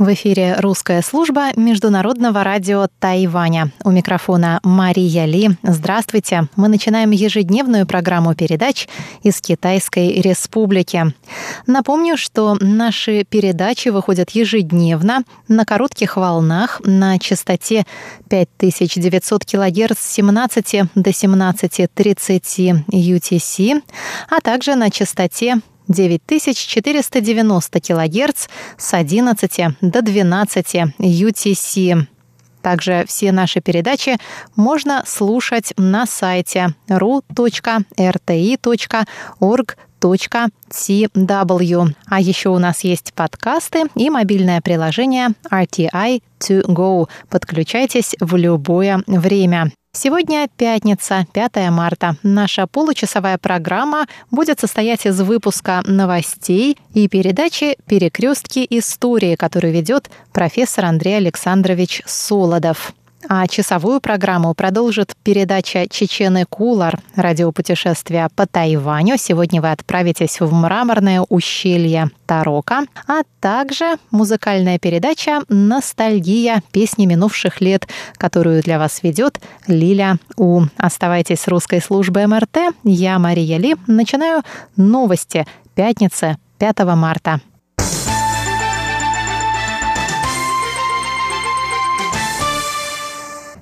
[0.00, 3.70] В эфире русская служба Международного радио Тайваня.
[3.84, 5.50] У микрофона Мария Ли.
[5.62, 6.48] Здравствуйте.
[6.56, 8.88] Мы начинаем ежедневную программу передач
[9.22, 11.12] из Китайской Республики.
[11.66, 17.84] Напомню, что наши передачи выходят ежедневно на коротких волнах на частоте
[18.30, 23.82] 5900 кГц с 17 до 17.30 UTC,
[24.30, 32.06] а также на частоте 9490 кГц с 11 до 12 UTC.
[32.62, 34.18] Также все наши передачи
[34.56, 36.74] можно слушать на сайте
[40.00, 41.94] ru.rti.org.tw.
[42.06, 47.08] А еще у нас есть подкасты и мобильное приложение RTI To Go.
[47.28, 49.72] Подключайтесь в любое время.
[49.92, 52.14] Сегодня пятница, 5 марта.
[52.22, 60.84] Наша получасовая программа будет состоять из выпуска новостей и передачи «Перекрестки истории», которую ведет профессор
[60.84, 62.94] Андрей Александрович Солодов.
[63.32, 69.16] А часовую программу продолжит передача «Чечены Кулар» радиопутешествия по Тайваню.
[69.18, 76.64] Сегодня вы отправитесь в мраморное ущелье Тарока, а также музыкальная передача «Ностальгия.
[76.72, 80.62] Песни минувших лет», которую для вас ведет Лиля У.
[80.76, 82.74] Оставайтесь с русской службой МРТ.
[82.82, 83.76] Я, Мария Ли.
[83.86, 84.42] Начинаю
[84.76, 85.46] новости.
[85.76, 87.40] Пятница, 5 марта.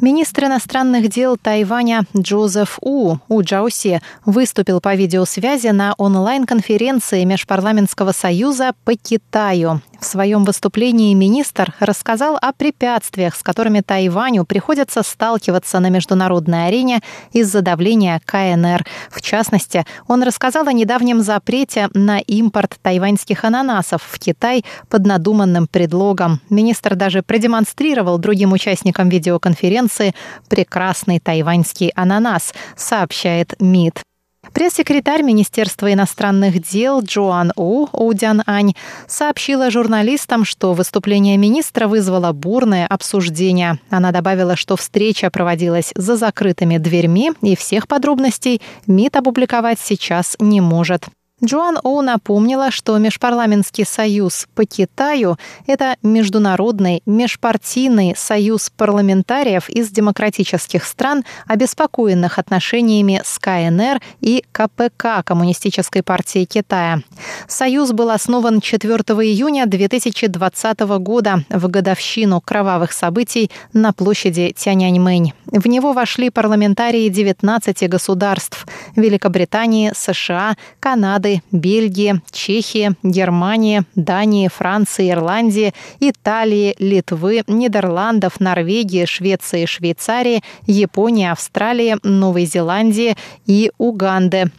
[0.00, 8.72] Министр иностранных дел Тайваня Джозеф У, У Джаусе, выступил по видеосвязи на онлайн-конференции Межпарламентского союза
[8.84, 9.82] по Китаю.
[10.00, 17.00] В своем выступлении министр рассказал о препятствиях, с которыми Тайваню приходится сталкиваться на международной арене
[17.32, 18.86] из-за давления КНР.
[19.10, 25.66] В частности, он рассказал о недавнем запрете на импорт тайваньских ананасов в Китай под надуманным
[25.66, 26.40] предлогом.
[26.48, 30.14] Министр даже продемонстрировал другим участникам видеоконференции
[30.48, 34.02] прекрасный тайваньский ананас, сообщает МИД.
[34.52, 38.74] Пресс-секретарь Министерства иностранных дел Джоан У Оудян Ань
[39.06, 43.78] сообщила журналистам, что выступление министра вызвало бурное обсуждение.
[43.90, 50.60] Она добавила, что встреча проводилась за закрытыми дверьми и всех подробностей МИД опубликовать сейчас не
[50.60, 51.06] может.
[51.42, 60.84] Джоан Оу напомнила, что Межпарламентский союз по Китаю– это международный межпартийный союз парламентариев из демократических
[60.84, 67.00] стран, обеспокоенных отношениями с КНР и КПК Коммунистической партии Китая.
[67.48, 75.32] Союз был основан 4 июня 2020 года в годовщину кровавых событий на площади Тяньаньмэнь.
[75.46, 85.10] В него вошли парламентарии 19 государств– Великобритании, США, Канады, Нидерланды, Бельгия, Чехия, Германия, Дания, Франция,
[85.10, 94.50] Ирландия, Италии, Литвы, Нидерландов, Норвегии, Швеции, Швейцарии, Японии, Австралии, Новой Зеландии и Уганды.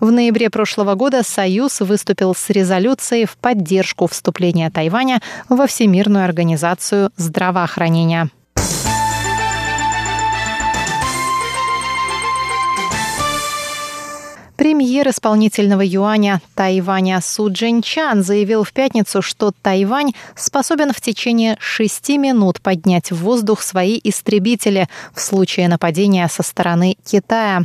[0.00, 7.10] В ноябре прошлого года Союз выступил с резолюцией в поддержку вступления Тайваня во Всемирную организацию
[7.16, 8.30] здравоохранения.
[14.60, 22.18] Премьер исполнительного юаня Тайваня Су Джинчан заявил в пятницу, что Тайвань способен в течение шести
[22.18, 27.62] минут поднять в воздух свои истребители в случае нападения со стороны Китая.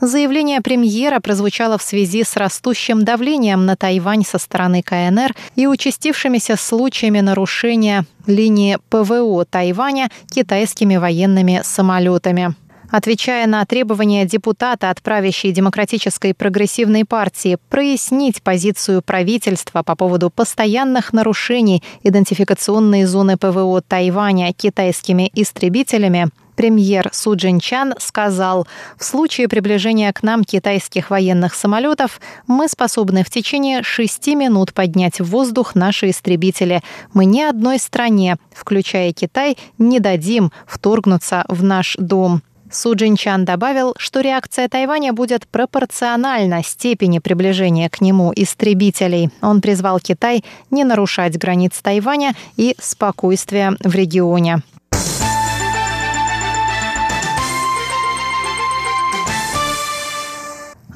[0.00, 6.54] Заявление премьера прозвучало в связи с растущим давлением на Тайвань со стороны КНР и участившимися
[6.54, 12.54] случаями нарушения линии ПВО Тайваня китайскими военными самолетами.
[12.90, 21.12] Отвечая на требования депутата от правящей демократической прогрессивной партии прояснить позицию правительства по поводу постоянных
[21.12, 28.66] нарушений идентификационной зоны ПВО Тайваня китайскими истребителями, премьер Су Джинчан сказал,
[28.98, 35.20] в случае приближения к нам китайских военных самолетов мы способны в течение шести минут поднять
[35.20, 36.82] в воздух наши истребители.
[37.12, 42.42] Мы ни одной стране, включая Китай, не дадим вторгнуться в наш дом.
[42.70, 49.30] Су Джинчан добавил, что реакция Тайваня будет пропорциональна степени приближения к нему истребителей.
[49.40, 54.62] Он призвал Китай не нарушать границ Тайваня и спокойствия в регионе.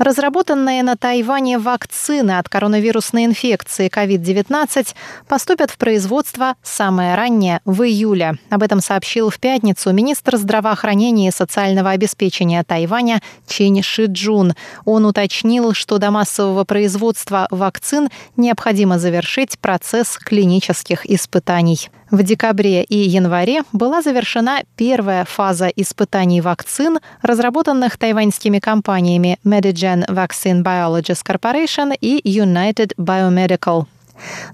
[0.00, 4.94] Разработанные на Тайване вакцины от коронавирусной инфекции COVID-19
[5.28, 8.38] поступят в производство самое раннее в июле.
[8.48, 14.54] Об этом сообщил в пятницу министр здравоохранения и социального обеспечения Тайваня Чен Шиджун.
[14.86, 18.08] Он уточнил, что до массового производства вакцин
[18.38, 21.90] необходимо завершить процесс клинических испытаний.
[22.10, 30.62] В декабре и январе была завершена первая фаза испытаний вакцин, разработанных тайваньскими компаниями Medigen Vaccine
[30.62, 33.86] Biologists Corporation и United Biomedical.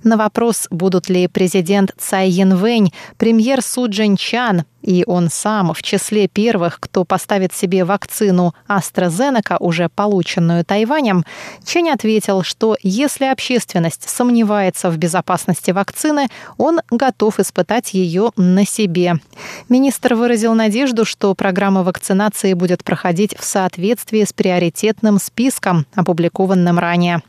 [0.05, 5.83] На вопрос, будут ли президент Цай Янвэнь, премьер Су Джин Чан и он сам в
[5.83, 11.25] числе первых, кто поставит себе вакцину AstraZeneca, уже полученную Тайванем,
[11.65, 19.15] Чень ответил, что если общественность сомневается в безопасности вакцины, он готов испытать ее на себе.
[19.69, 27.23] Министр выразил надежду, что программа вакцинации будет проходить в соответствии с приоритетным списком, опубликованным ранее.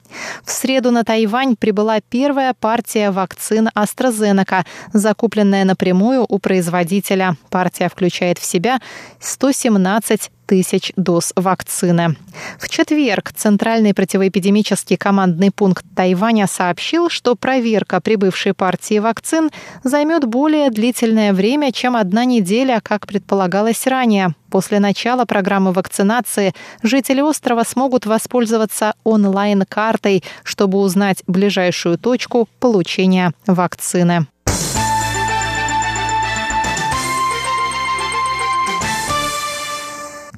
[0.45, 4.63] В среду на Тайвань прибыла первая партия вакцин AstraZeneca,
[4.93, 7.35] закупленная напрямую у производителя.
[7.49, 8.79] Партия включает в себя
[9.19, 12.15] 117 тысяч доз вакцины.
[12.57, 19.51] В четверг Центральный противоэпидемический командный пункт Тайваня сообщил, что проверка прибывшей партии вакцин
[19.83, 24.33] займет более длительное время, чем одна неделя, как предполагалось ранее.
[24.49, 34.27] После начала программы вакцинации жители острова смогут воспользоваться онлайн-картой, чтобы узнать ближайшую точку получения вакцины.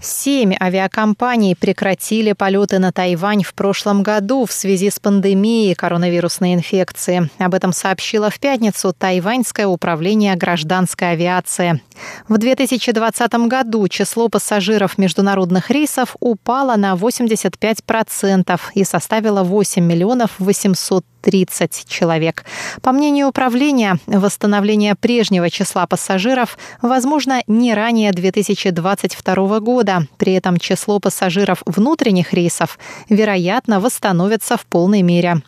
[0.01, 7.29] Семь авиакомпаний прекратили полеты на Тайвань в прошлом году в связи с пандемией коронавирусной инфекции.
[7.37, 11.81] Об этом сообщило в пятницу Тайваньское управление гражданской авиации.
[12.27, 21.05] В 2020 году число пассажиров международных рейсов упало на 85% и составило 8 миллионов 800
[21.21, 22.45] 30 человек.
[22.81, 30.07] По мнению управления, восстановление прежнего числа пассажиров возможно не ранее 2022 года.
[30.17, 32.79] При этом число пассажиров внутренних рейсов,
[33.09, 35.41] вероятно, восстановится в полной мере.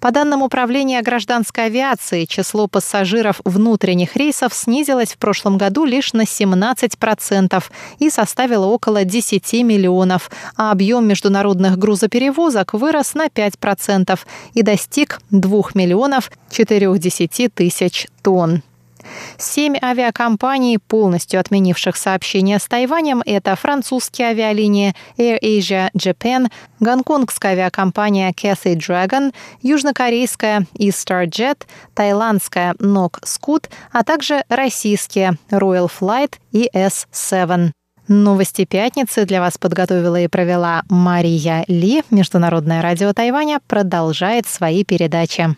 [0.00, 6.22] По данным Управления гражданской авиации, число пассажиров внутренних рейсов снизилось в прошлом году лишь на
[6.22, 7.64] 17%
[7.98, 14.18] и составило около 10 миллионов, а объем международных грузоперевозок вырос на 5%
[14.54, 16.98] и достиг 2 миллионов 40
[17.54, 18.62] тысяч тонн.
[19.38, 26.50] Семь авиакомпаний, полностью отменивших сообщения с Тайванем, это французские авиалинии Air Asia Japan,
[26.80, 29.32] гонконгская авиакомпания Cathay Dragon,
[29.62, 31.62] южнокорейская EastarJet,
[31.94, 37.72] тайландская Nok Scoot, а также российские Royal Flight и S7.
[38.06, 42.02] Новости пятницы для вас подготовила и провела Мария Ли.
[42.10, 45.56] Международное радио Тайваня продолжает свои передачи.